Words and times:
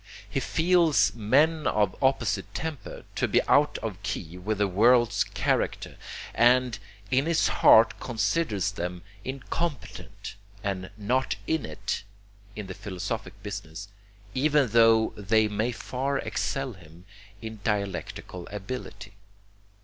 He 0.27 0.39
feels 0.39 1.13
men 1.13 1.67
of 1.67 1.95
opposite 2.01 2.51
temper 2.55 3.05
to 3.13 3.27
be 3.27 3.39
out 3.43 3.77
of 3.83 4.01
key 4.01 4.35
with 4.35 4.57
the 4.57 4.67
world's 4.67 5.23
character, 5.23 5.95
and 6.33 6.79
in 7.11 7.27
his 7.27 7.47
heart 7.49 7.99
considers 7.99 8.71
them 8.71 9.03
incompetent 9.23 10.37
and 10.63 10.89
'not 10.97 11.35
in 11.45 11.67
it,' 11.67 12.01
in 12.55 12.65
the 12.65 12.73
philosophic 12.73 13.43
business, 13.43 13.89
even 14.33 14.69
tho 14.69 15.13
they 15.15 15.47
may 15.47 15.71
far 15.71 16.17
excel 16.17 16.73
him 16.73 17.05
in 17.39 17.59
dialectical 17.63 18.47
ability. 18.47 19.13